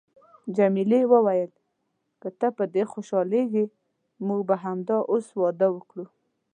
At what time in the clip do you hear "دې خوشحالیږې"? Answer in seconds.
2.73-3.65